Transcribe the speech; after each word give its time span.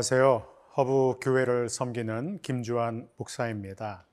안녕하세요. 0.00 0.46
허브 0.78 1.18
교회를 1.20 1.68
섬기는 1.68 2.40
김주환 2.40 3.10
목사입니다. 3.18 4.06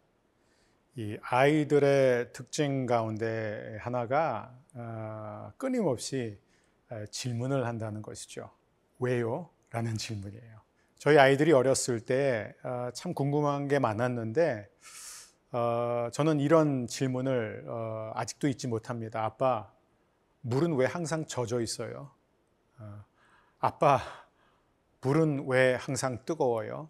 이 0.98 1.18
아이들의 1.22 2.34
특징 2.34 2.86
가운데 2.86 3.78
하나가 3.80 4.54
어, 4.74 5.54
끊임없이 5.56 6.38
질문을 7.10 7.66
한다는 7.66 8.02
것이죠. 8.02 8.52
왜요? 9.00 9.50
라는 9.70 9.96
질문이에요. 9.96 10.60
저희 10.98 11.18
아이들이 11.18 11.54
어렸을 11.54 12.02
때참 12.02 13.12
어, 13.12 13.14
궁금한 13.16 13.70
게 13.70 13.80
많았는데 13.80 14.70
어, 15.54 16.10
저는 16.12 16.42
이런 16.42 16.88
질문을 16.88 17.66
아직도 18.14 18.50
잊지 18.50 18.68
못합니다. 18.68 19.24
아빠, 19.24 19.72
물은 20.42 20.76
왜 20.76 20.86
항상 20.86 21.26
젖어 21.26 21.62
있어요? 21.62 22.12
아빠, 23.60 24.27
불은 25.08 25.46
왜 25.48 25.76
항상 25.76 26.26
뜨거워요? 26.26 26.90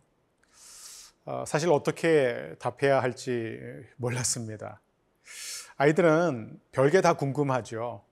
어, 1.26 1.44
사실 1.46 1.70
어떻게 1.70 2.56
답해야 2.58 3.00
할지 3.00 3.60
몰랐습니다. 3.98 4.82
아이들은 5.76 6.60
별게 6.72 7.02
다 7.02 7.14
궁금하죠. 7.14 8.04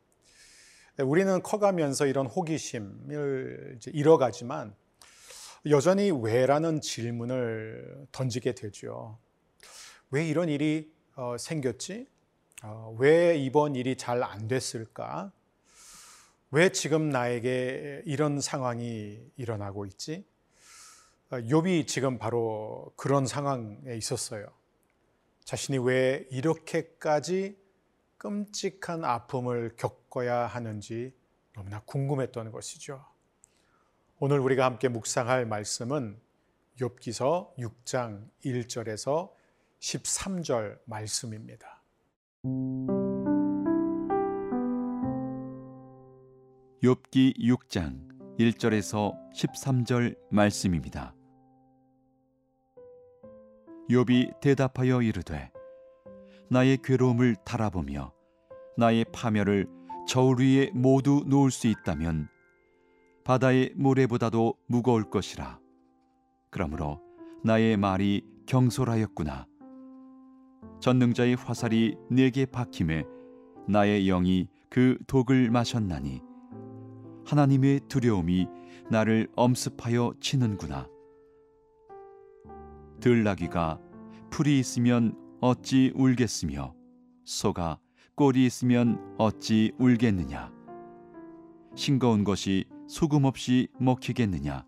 우리는 0.99 1.41
커가면서 1.41 2.05
이런 2.05 2.27
호기심을 2.27 3.79
잃어가지만 3.87 4.75
여전히 5.71 6.11
왜라는 6.11 6.81
질문을 6.81 8.05
던지게 8.11 8.53
되죠. 8.53 9.17
왜 10.11 10.27
이런 10.27 10.49
일이 10.49 10.93
어, 11.15 11.35
생겼지? 11.39 12.07
어, 12.61 12.95
왜 12.99 13.39
이번 13.39 13.73
일이 13.73 13.95
잘 13.95 14.21
안 14.21 14.47
됐을까? 14.47 15.31
왜 16.55 16.69
지금 16.69 17.09
나에게 17.09 18.03
이런 18.05 18.39
상황이 18.39 19.19
일어나고 19.35 19.85
있지? 19.87 20.25
아, 21.29 21.41
욥이 21.41 21.85
지금 21.85 22.17
바로 22.17 22.93
그런 22.95 23.25
상황에 23.27 23.93
있었어요. 23.97 24.47
자신이 25.43 25.79
왜 25.79 26.25
이렇게까지 26.31 27.57
끔찍한 28.17 29.03
아픔을 29.03 29.75
겪어야 29.75 30.47
하는지 30.47 31.13
너무나 31.53 31.81
궁금했던 31.81 32.53
것이죠. 32.53 33.05
오늘 34.19 34.39
우리가 34.39 34.63
함께 34.63 34.87
묵상할 34.87 35.45
말씀은 35.45 36.17
욥기서 36.79 37.53
6장 37.57 38.29
1절에서 38.45 39.29
13절 39.81 40.79
말씀입니다. 40.85 41.81
욥기 46.85 47.39
6장 47.39 47.97
1절에서 48.37 49.15
13절 49.33 50.15
말씀입니다. 50.29 51.15
욥이 53.89 54.39
대답하여 54.39 55.01
이르되 55.01 55.51
나의 56.51 56.77
괴로움을 56.83 57.37
달아보며 57.43 58.13
나의 58.77 59.03
파멸을 59.11 59.65
저울 60.07 60.39
위에 60.41 60.69
모두 60.75 61.23
놓을 61.25 61.49
수 61.49 61.65
있다면 61.65 62.27
바다의 63.23 63.73
모래보다도 63.75 64.53
무거울 64.67 65.09
것이라. 65.09 65.59
그러므로 66.51 67.01
나의 67.43 67.77
말이 67.77 68.21
경솔하였구나. 68.45 69.47
전능자의 70.81 71.33
화살이 71.33 71.95
내게 72.11 72.45
박힘에 72.45 73.05
나의 73.67 74.05
영이 74.05 74.49
그 74.69 74.99
독을 75.07 75.49
마셨나니 75.49 76.21
하나님의 77.25 77.81
두려움이 77.87 78.47
나를 78.89 79.27
엄습하여 79.35 80.13
치는구나. 80.19 80.87
들나귀가 82.99 83.79
풀이 84.29 84.59
있으면 84.59 85.15
어찌 85.41 85.91
울겠으며 85.95 86.73
소가 87.23 87.79
꼴이 88.15 88.45
있으면 88.45 89.15
어찌 89.17 89.71
울겠느냐. 89.77 90.51
싱거운 91.75 92.23
것이 92.23 92.65
소금 92.87 93.25
없이 93.25 93.67
먹히겠느냐. 93.79 94.65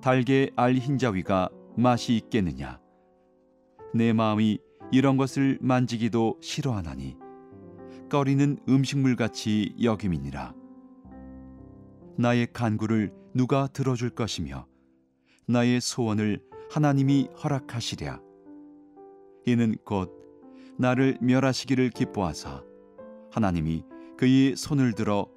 달게 0.00 0.50
알 0.56 0.74
흰자위가 0.74 1.50
맛이 1.76 2.16
있겠느냐. 2.16 2.80
내 3.94 4.12
마음이 4.12 4.58
이런 4.92 5.16
것을 5.16 5.58
만지기도 5.60 6.38
싫어하나니 6.40 7.16
꺼리는 8.08 8.58
음식물같이 8.68 9.74
여김이니라. 9.82 10.65
나의 12.18 12.48
간구를 12.52 13.12
누가 13.34 13.66
들어줄 13.66 14.10
것이며 14.10 14.66
나의 15.46 15.80
소원을 15.80 16.40
하나님이 16.70 17.28
허락하시랴. 17.42 18.20
이는 19.46 19.76
곧 19.84 20.12
나를 20.78 21.18
멸하시기를 21.20 21.90
기뻐하사 21.90 22.62
하나님이 23.30 23.84
그의 24.16 24.56
손을 24.56 24.94
들어 24.94 25.28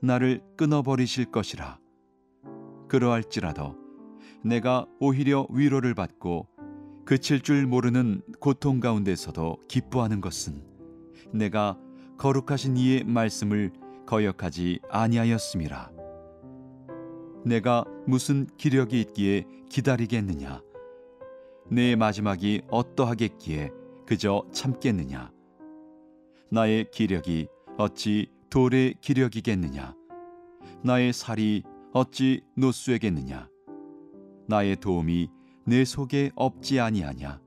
나를 0.00 0.42
끊어버리실 0.56 1.30
것이라. 1.30 1.78
그러할지라도 2.88 3.76
내가 4.44 4.86
오히려 5.00 5.46
위로를 5.50 5.94
받고 5.94 6.48
그칠 7.04 7.40
줄 7.40 7.66
모르는 7.66 8.20
고통 8.40 8.80
가운데서도 8.80 9.58
기뻐하는 9.68 10.20
것은 10.20 10.62
내가 11.32 11.78
거룩하신 12.18 12.76
이의 12.76 13.04
말씀을 13.04 13.72
거역하지 14.06 14.80
아니하였음이라. 14.90 15.95
내가 17.44 17.84
무슨 18.06 18.46
기력이 18.56 19.00
있기에 19.00 19.44
기다리겠느냐? 19.70 20.62
내 21.70 21.96
마지막이 21.96 22.62
어떠하겠기에 22.68 23.70
그저 24.06 24.44
참겠느냐? 24.52 25.32
나의 26.50 26.90
기력이 26.90 27.48
어찌 27.76 28.30
돌의 28.50 28.94
기력이겠느냐? 29.00 29.94
나의 30.82 31.12
살이 31.12 31.62
어찌 31.92 32.42
노수에겠느냐? 32.56 33.48
나의 34.48 34.76
도움이 34.76 35.28
내 35.64 35.84
속에 35.84 36.30
없지 36.36 36.78
아니하냐? 36.78 37.40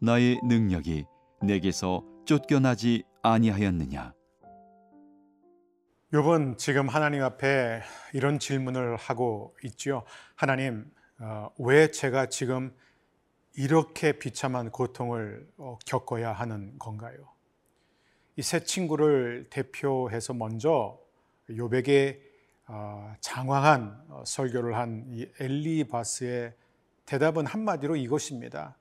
나의 0.00 0.40
능력이 0.42 1.04
내게서 1.42 2.04
쫓겨나지 2.24 3.04
아니하였느냐? 3.22 4.12
욥은 6.12 6.58
지금 6.58 6.88
하나님 6.88 7.22
앞에 7.22 7.80
이런 8.12 8.38
질문을 8.38 8.96
하고 8.96 9.56
있죠. 9.64 10.04
하나님, 10.34 10.90
어, 11.18 11.50
왜 11.58 11.90
제가 11.90 12.26
지금 12.26 12.74
이렇게 13.56 14.18
비참한 14.18 14.70
고통을 14.70 15.48
어, 15.56 15.78
겪어야 15.86 16.32
하는 16.32 16.78
건가요? 16.78 17.16
이 18.36 18.42
세 18.42 18.60
친구를 18.64 19.46
대표해서 19.50 20.34
먼저 20.34 20.98
욥에게 21.48 22.20
어, 22.68 23.14
장황한 23.20 24.06
설교를 24.26 24.76
한이 24.76 25.32
엘리바스의 25.40 26.54
대답은 27.06 27.46
한마디로 27.46 27.96
이것입니다. 27.96 28.76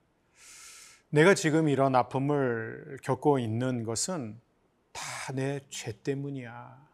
내가 1.10 1.34
지금 1.34 1.70
이런 1.70 1.96
아픔을 1.96 2.98
겪고 3.04 3.40
있는 3.40 3.84
것은 3.84 4.40
다 4.92 5.34
내 5.34 5.62
죄 5.70 5.94
때문이야. 6.02 6.91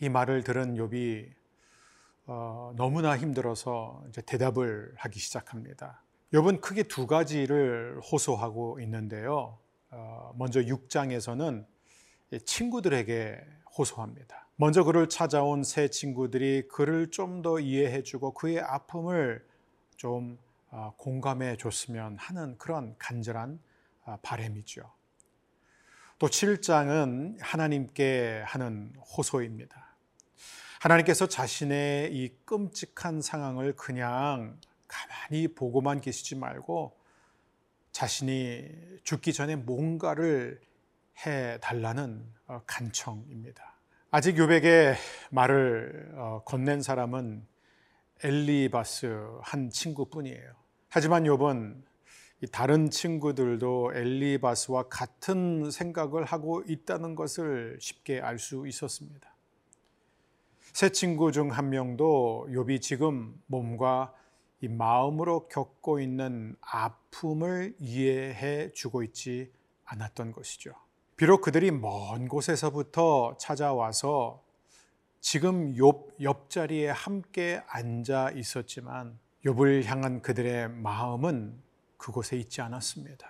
이 0.00 0.08
말을 0.08 0.42
들은 0.42 0.74
욥이 0.76 1.32
어, 2.26 2.72
너무나 2.76 3.16
힘들어서 3.16 4.02
이제 4.08 4.22
대답을 4.22 4.94
하기 4.96 5.18
시작합니다. 5.18 6.02
욥은 6.32 6.60
크게 6.60 6.84
두 6.84 7.06
가지를 7.06 8.00
호소하고 8.00 8.80
있는데요. 8.80 9.58
어, 9.90 10.32
먼저 10.36 10.60
6장에서는 10.60 11.66
친구들에게 12.44 13.40
호소합니다. 13.78 14.48
먼저 14.56 14.84
그를 14.84 15.08
찾아온 15.08 15.62
새 15.64 15.88
친구들이 15.88 16.68
그를 16.68 17.10
좀 17.10 17.42
더 17.42 17.60
이해해주고 17.60 18.34
그의 18.34 18.60
아픔을 18.60 19.46
좀 19.96 20.38
어, 20.70 20.92
공감해 20.96 21.56
줬으면 21.56 22.16
하는 22.18 22.56
그런 22.58 22.96
간절한 22.98 23.60
어, 24.06 24.16
바램이죠. 24.22 24.90
또 26.18 26.28
7장은 26.28 27.36
하나님께 27.40 28.42
하는 28.46 28.92
호소입니다. 29.16 29.96
하나님께서 30.80 31.26
자신의 31.26 32.14
이 32.14 32.36
끔찍한 32.44 33.22
상황을 33.22 33.74
그냥 33.74 34.58
가만히 34.86 35.48
보고만 35.48 36.00
계시지 36.00 36.36
말고 36.36 36.96
자신이 37.90 38.68
죽기 39.02 39.32
전에 39.32 39.56
뭔가를 39.56 40.60
해 41.24 41.58
달라는 41.60 42.24
어, 42.46 42.60
간청입니다. 42.66 43.74
아직 44.10 44.36
요백에 44.36 44.94
말을 45.30 46.12
어, 46.16 46.42
건넨 46.44 46.82
사람은 46.82 47.46
엘리바스 48.22 49.38
한 49.42 49.70
친구뿐이에요. 49.70 50.52
하지만 50.88 51.24
욥은 51.24 51.82
다른 52.50 52.90
친구들도 52.90 53.92
엘리바스와 53.94 54.88
같은 54.88 55.70
생각을 55.70 56.24
하고 56.24 56.62
있다는 56.66 57.14
것을 57.14 57.78
쉽게 57.80 58.20
알 58.20 58.38
수 58.38 58.66
있었습니다. 58.66 59.34
세 60.72 60.90
친구 60.90 61.30
중 61.30 61.50
한 61.52 61.70
명도 61.70 62.48
욥이 62.50 62.80
지금 62.82 63.40
몸과 63.46 64.12
이 64.60 64.68
마음으로 64.68 65.46
겪고 65.48 66.00
있는 66.00 66.56
아픔을 66.60 67.76
이해해 67.78 68.72
주고 68.72 69.02
있지 69.02 69.52
않았던 69.84 70.32
것이죠. 70.32 70.72
비록 71.16 71.42
그들이 71.42 71.70
먼 71.70 72.26
곳에서부터 72.26 73.36
찾아와서 73.38 74.42
지금 75.20 75.74
욥 75.74 76.20
옆자리에 76.20 76.88
함께 76.90 77.62
앉아 77.68 78.32
있었지만 78.32 79.18
욥을 79.44 79.84
향한 79.84 80.22
그들의 80.22 80.70
마음은 80.70 81.62
그곳에 82.04 82.36
있지 82.36 82.60
않았습니다. 82.60 83.26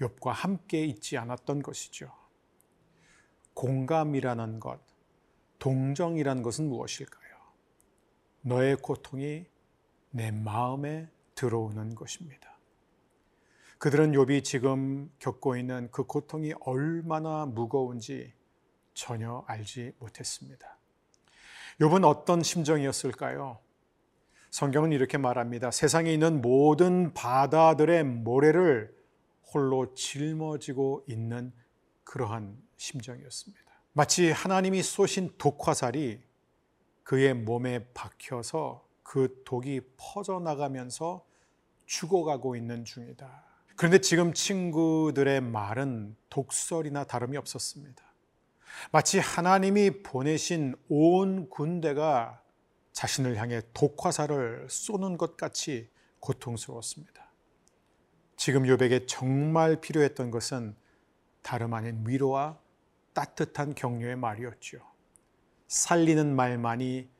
욥과 0.00 0.32
함께 0.32 0.84
있지 0.86 1.16
않았던 1.16 1.62
것이죠. 1.62 2.12
공감이라는 3.54 4.58
것, 4.58 4.80
동정이라는 5.60 6.42
것은 6.42 6.68
무엇일까요? 6.68 7.36
너의 8.40 8.74
고통이 8.74 9.46
내 10.10 10.32
마음에 10.32 11.08
들어오는 11.36 11.94
것입니다. 11.94 12.58
그들은 13.78 14.10
욥이 14.10 14.42
지금 14.42 15.12
겪고 15.20 15.56
있는 15.56 15.88
그 15.92 16.02
고통이 16.02 16.54
얼마나 16.58 17.46
무거운지 17.46 18.32
전혀 18.94 19.44
알지 19.46 19.92
못했습니다. 20.00 20.76
욥은 21.78 22.04
어떤 22.04 22.42
심정이었을까요? 22.42 23.60
성경은 24.54 24.92
이렇게 24.92 25.18
말합니다. 25.18 25.72
세상에 25.72 26.12
있는 26.12 26.40
모든 26.40 27.12
바다들의 27.12 28.04
모래를 28.04 28.96
홀로 29.52 29.92
짊어지고 29.94 31.06
있는 31.08 31.52
그러한 32.04 32.56
심정이었습니다. 32.76 33.64
마치 33.94 34.30
하나님이 34.30 34.80
쏘신 34.84 35.32
독화살이 35.38 36.22
그의 37.02 37.34
몸에 37.34 37.84
박혀서 37.94 38.86
그 39.02 39.42
독이 39.44 39.80
퍼져나가면서 39.96 41.26
죽어가고 41.86 42.54
있는 42.54 42.84
중이다. 42.84 43.42
그런데 43.74 43.98
지금 43.98 44.32
친구들의 44.32 45.40
말은 45.40 46.14
독설이나 46.30 47.02
다름이 47.02 47.36
없었습니다. 47.38 48.04
마치 48.92 49.18
하나님이 49.18 50.04
보내신 50.04 50.76
온 50.88 51.50
군대가 51.50 52.43
자신을 52.94 53.36
향해 53.36 53.60
독화살을 53.74 54.68
쏘는 54.70 55.18
것 55.18 55.36
같이 55.36 55.90
고통스러웠습니다. 56.20 57.30
지금 58.36 58.66
요백에 58.66 59.06
정말 59.06 59.80
필요했던 59.80 60.30
것은 60.30 60.76
다름 61.42 61.74
아닌 61.74 62.02
위로와 62.06 62.58
따뜻한 63.12 63.74
격려의 63.74 64.16
말이었죠. 64.16 64.78
살리는 65.66 66.34
말만이 66.34 67.10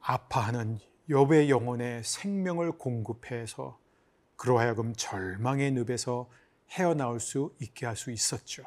아파하는 0.00 0.78
욥의 1.08 1.48
영혼에 1.48 2.02
생명을 2.02 2.72
공급해서 2.72 3.78
그로 4.36 4.58
하여금 4.58 4.94
절망의 4.94 5.72
늪에서 5.72 6.28
헤어나올 6.70 7.20
수 7.20 7.54
있게 7.60 7.84
할 7.86 7.96
수 7.96 8.10
있었죠. 8.10 8.64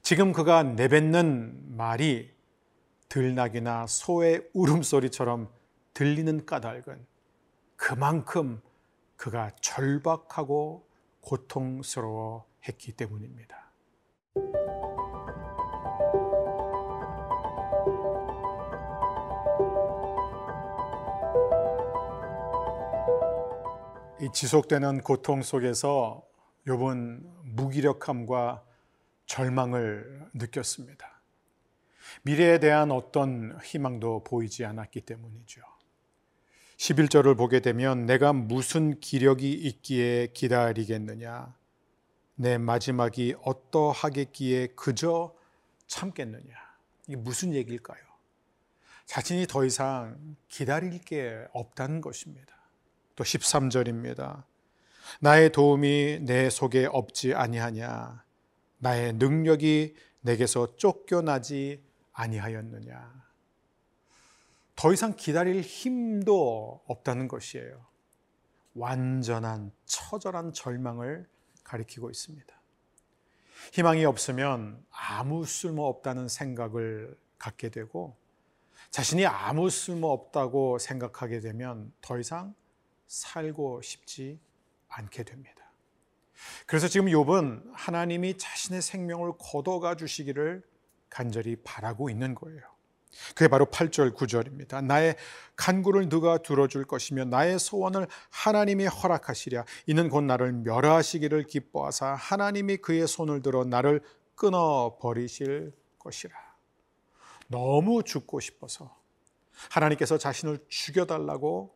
지금 0.00 0.32
그가 0.32 0.62
내뱉는 0.62 1.76
말이 1.76 2.35
들나귀나 3.08 3.86
소의 3.86 4.48
울음소리처럼 4.52 5.48
들리는 5.94 6.44
까닭은 6.44 7.06
그만큼 7.76 8.60
그가 9.16 9.50
절박하고 9.60 10.86
고통스러워 11.20 12.46
했기 12.68 12.92
때문입니다. 12.92 13.66
이 24.20 24.30
지속되는 24.32 25.02
고통 25.02 25.42
속에서 25.42 26.22
욥은 26.66 27.20
무기력함과 27.44 28.64
절망을 29.26 30.30
느꼈습니다. 30.34 31.15
미래에 32.22 32.58
대한 32.58 32.90
어떤 32.90 33.58
희망도 33.62 34.24
보이지 34.24 34.64
않았기 34.64 35.02
때문이죠. 35.02 35.62
11절을 36.76 37.36
보게 37.36 37.60
되면 37.60 38.04
내가 38.06 38.32
무슨 38.32 39.00
기력이 39.00 39.50
있기에 39.52 40.28
기다리겠느냐 40.34 41.54
내 42.34 42.58
마지막이 42.58 43.34
어떠하겠기에 43.42 44.68
그저 44.76 45.34
참겠느냐 45.86 46.54
이게 47.06 47.16
무슨 47.16 47.54
얘기일까요? 47.54 47.98
자신이 49.06 49.46
더 49.46 49.64
이상 49.64 50.36
기다릴 50.48 50.98
게 50.98 51.46
없다는 51.52 52.00
것입니다. 52.00 52.54
또 53.14 53.24
13절입니다. 53.24 54.44
나의 55.20 55.52
도움이 55.52 56.20
내 56.22 56.50
속에 56.50 56.86
없지 56.86 57.32
아니하냐 57.32 58.24
나의 58.78 59.14
능력이 59.14 59.94
내게서 60.20 60.76
쫓겨나지 60.76 61.85
아니하였느냐. 62.16 63.26
더 64.74 64.92
이상 64.92 65.14
기다릴 65.16 65.60
힘도 65.60 66.82
없다는 66.86 67.28
것이에요. 67.28 67.84
완전한 68.74 69.72
처절한 69.86 70.52
절망을 70.52 71.26
가리키고 71.64 72.10
있습니다. 72.10 72.54
희망이 73.72 74.04
없으면 74.04 74.84
아무 74.90 75.44
쓸모 75.44 75.86
없다는 75.86 76.28
생각을 76.28 77.16
갖게 77.38 77.70
되고 77.70 78.16
자신이 78.90 79.26
아무 79.26 79.70
쓸모 79.70 80.10
없다고 80.10 80.78
생각하게 80.78 81.40
되면 81.40 81.92
더 82.00 82.18
이상 82.18 82.54
살고 83.06 83.82
싶지 83.82 84.38
않게 84.88 85.24
됩니다. 85.24 85.56
그래서 86.66 86.86
지금 86.86 87.06
욥은 87.06 87.70
하나님이 87.72 88.36
자신의 88.36 88.82
생명을 88.82 89.32
거둬가 89.38 89.96
주시기를 89.96 90.62
간절히 91.16 91.56
바라고 91.64 92.10
있는 92.10 92.34
거예요. 92.34 92.60
그게 93.34 93.48
바로 93.48 93.64
8절 93.64 94.14
9절입니다. 94.14 94.84
나의 94.84 95.16
간구를 95.56 96.10
누가 96.10 96.36
들어줄 96.36 96.84
것이며 96.84 97.24
나의 97.24 97.58
소원을 97.58 98.06
하나님이 98.28 98.84
허락하시랴. 98.84 99.64
이는 99.86 100.10
곧 100.10 100.24
나를 100.24 100.52
멸하시기를 100.52 101.44
기뻐하사 101.44 102.08
하나님이 102.08 102.76
그의 102.76 103.08
손을 103.08 103.40
들어 103.40 103.64
나를 103.64 104.02
끊어 104.34 104.98
버리실 105.00 105.72
것이라. 105.98 106.36
너무 107.48 108.02
죽고 108.02 108.40
싶어서 108.40 108.94
하나님께서 109.70 110.18
자신을 110.18 110.66
죽여달라고 110.68 111.74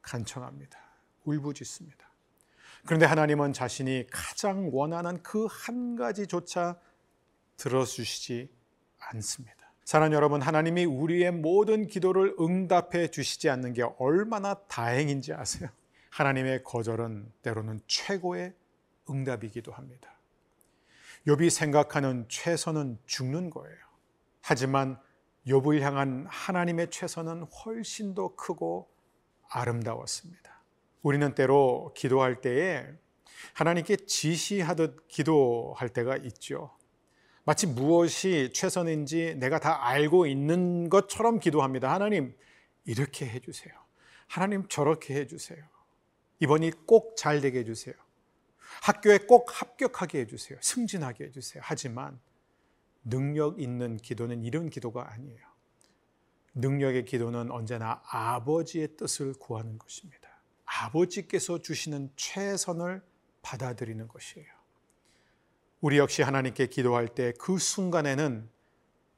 간청합니다. 0.00 0.78
울부짖습니다. 1.24 2.08
그런데 2.86 3.04
하나님은 3.04 3.52
자신이 3.52 4.06
가장 4.10 4.70
원하는 4.72 5.22
그 5.22 5.46
한 5.46 5.94
가지조차 5.96 6.80
들어주시지 7.58 8.57
않습니다. 8.98 9.56
사랑하는 9.84 10.14
여러분, 10.14 10.42
하나님이 10.42 10.84
우리의 10.84 11.32
모든 11.32 11.86
기도를 11.86 12.36
응답해 12.38 13.08
주시지 13.10 13.48
않는 13.48 13.72
게 13.72 13.84
얼마나 13.98 14.54
다행인지 14.54 15.32
아세요? 15.32 15.70
하나님의 16.10 16.62
거절은 16.64 17.32
때로는 17.42 17.80
최고의 17.86 18.52
응답이기도 19.08 19.72
합니다. 19.72 20.10
욥이 21.26 21.50
생각하는 21.50 22.26
최선은 22.28 22.98
죽는 23.06 23.50
거예요. 23.50 23.76
하지만 24.42 24.98
욥을 25.46 25.80
향한 25.80 26.26
하나님의 26.28 26.90
최선은 26.90 27.44
훨씬 27.44 28.14
더 28.14 28.34
크고 28.34 28.88
아름다웠습니다. 29.48 30.62
우리는 31.02 31.34
때로 31.34 31.92
기도할 31.96 32.40
때에 32.40 32.86
하나님께 33.54 33.96
지시하듯 33.96 35.08
기도할 35.08 35.88
때가 35.88 36.16
있죠. 36.16 36.76
마치 37.48 37.66
무엇이 37.66 38.50
최선인지 38.52 39.36
내가 39.38 39.58
다 39.58 39.86
알고 39.86 40.26
있는 40.26 40.90
것처럼 40.90 41.40
기도합니다. 41.40 41.90
하나님, 41.90 42.36
이렇게 42.84 43.26
해주세요. 43.26 43.72
하나님, 44.26 44.68
저렇게 44.68 45.14
해주세요. 45.14 45.64
이번이 46.40 46.72
꼭 46.84 47.16
잘 47.16 47.40
되게 47.40 47.60
해주세요. 47.60 47.94
학교에 48.82 49.20
꼭 49.20 49.48
합격하게 49.62 50.20
해주세요. 50.20 50.58
승진하게 50.60 51.24
해주세요. 51.24 51.62
하지만 51.64 52.20
능력 53.02 53.58
있는 53.58 53.96
기도는 53.96 54.44
이런 54.44 54.68
기도가 54.68 55.10
아니에요. 55.10 55.40
능력의 56.52 57.06
기도는 57.06 57.50
언제나 57.50 58.02
아버지의 58.10 58.98
뜻을 58.98 59.32
구하는 59.32 59.78
것입니다. 59.78 60.28
아버지께서 60.66 61.62
주시는 61.62 62.12
최선을 62.14 63.02
받아들이는 63.40 64.06
것이에요. 64.06 64.57
우리 65.80 65.98
역시 65.98 66.22
하나님께 66.22 66.66
기도할 66.66 67.06
때 67.08 67.32
그 67.38 67.58
순간에는 67.58 68.48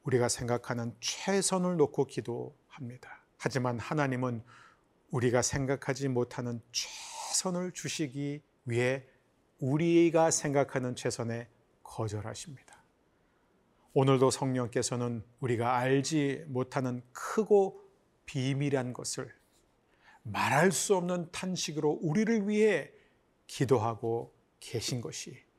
우리가 0.03 0.29
생각하는 0.29 0.95
최선을 0.99 1.77
놓고 1.77 2.05
기도합니다. 2.05 3.25
하지만 3.37 3.79
하나님은 3.79 4.43
우리가 5.09 5.41
생각하지 5.41 6.07
못하는 6.07 6.61
최선을 6.71 7.71
주시기 7.71 8.43
위해 8.65 9.03
우리가 9.59 10.29
생각하는 10.31 10.95
최선에 10.95 11.47
거절하십니다. 11.83 12.83
오늘도 13.93 14.29
성령께서는 14.31 15.23
우리가 15.39 15.77
알지 15.77 16.45
못하는 16.47 17.01
크고 17.11 17.81
비밀한 18.25 18.93
것을 18.93 19.33
말할 20.23 20.71
수 20.71 20.95
없는 20.95 21.31
탄식으로 21.31 21.99
우리를 22.01 22.47
위해 22.47 22.91
기도하고 23.47 24.33
계신 24.59 25.01
것이 25.01 25.50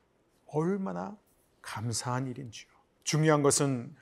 얼마나 0.52 1.16
감사한 1.60 2.28
일인지요. 2.28 2.68
중요한 3.04 3.42
것은 3.42 3.94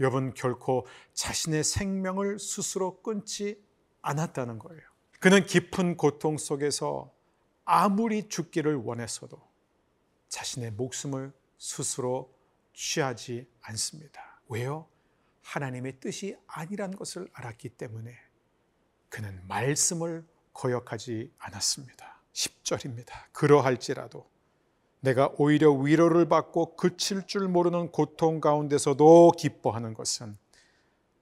여러분 0.00 0.34
결코 0.34 0.86
자신의 1.12 1.64
생명을 1.64 2.38
스스로 2.38 3.00
끊지 3.02 3.62
않았다는 4.02 4.58
거예요. 4.58 4.82
그는 5.20 5.46
깊은 5.46 5.96
고통 5.96 6.36
속에서 6.36 7.12
아무리 7.64 8.28
죽기를 8.28 8.76
원했어도 8.76 9.40
자신의 10.28 10.72
목숨을 10.72 11.32
스스로 11.58 12.34
취하지 12.74 13.48
않습니다. 13.62 14.42
왜요? 14.48 14.88
하나님의 15.42 16.00
뜻이 16.00 16.36
아니란 16.46 16.90
것을 16.96 17.28
알았기 17.32 17.70
때문에 17.70 18.14
그는 19.08 19.40
말씀을 19.46 20.26
거역하지 20.52 21.32
않았습니다. 21.38 22.20
10절입니다. 22.32 23.32
그러할지라도 23.32 24.28
내가 25.04 25.30
오히려 25.36 25.70
위로를 25.70 26.30
받고 26.30 26.76
그칠 26.76 27.26
줄 27.26 27.46
모르는 27.46 27.90
고통 27.90 28.40
가운데서도 28.40 29.32
기뻐하는 29.36 29.92
것은 29.92 30.34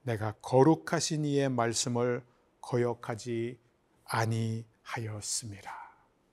내가 0.03 0.35
거룩하신 0.41 1.25
이의 1.25 1.49
말씀을 1.49 2.23
거역하지 2.61 3.59
아니하였습니다. 4.05 5.73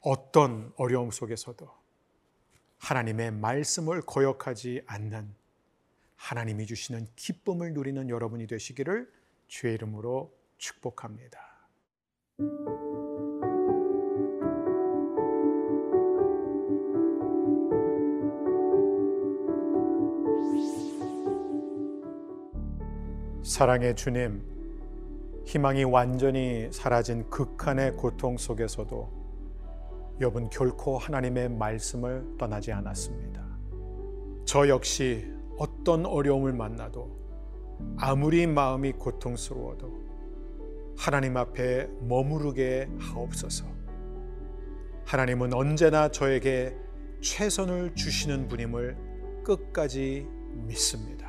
어떤 0.02 0.72
어려움 0.78 1.10
속에서도 1.10 1.68
하나님의 2.78 3.32
말씀을 3.32 4.02
거역하지 4.02 4.84
않는 4.86 5.34
하나님이 6.18 6.68
주시는 6.68 7.08
기쁨을 7.16 7.74
누리는 7.74 8.10
여러분이 8.10 8.46
되시기를 8.46 9.12
주의 9.48 9.74
이름으로 9.74 10.32
축복합니다. 10.60 11.40
사랑의 23.50 23.96
주님, 23.96 24.44
희망이 25.44 25.84
완전히 25.84 26.70
사라진 26.72 27.28
극한의 27.32 27.94
고통 27.94 28.38
속에서도 28.38 29.10
여분 30.22 30.52
결코 30.52 31.00
하나님의 31.00 31.50
말씀을 31.50 32.38
떠나지 32.38 32.72
않았습니다. 32.72 33.44
저 34.46 34.68
역시 34.68 35.34
어떤 35.58 36.06
어려움을 36.06 36.54
만나도 36.54 37.10
아무리 37.98 38.46
마음이 38.46 38.92
고통스러워도 38.92 39.94
하나님 40.96 41.36
앞에 41.36 41.90
머무르게 42.02 42.88
하옵소서. 43.00 43.66
하나님은 45.06 45.56
언제나 45.56 46.10
저에게 46.10 46.78
최선을 47.22 47.96
주시는 47.96 48.48
분임을 48.48 48.96
끝까지 49.44 50.28
믿습니다. 50.68 51.29